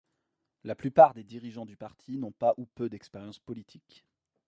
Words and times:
La 0.63 0.73
plupart 0.73 1.13
des 1.13 1.23
dirigeants 1.23 1.67
du 1.67 1.77
parti 1.77 2.17
n'ont 2.17 2.31
pas 2.31 2.55
ou 2.57 2.65
peu 2.65 2.89
d’expérience 2.89 3.37
politique. 3.37 4.03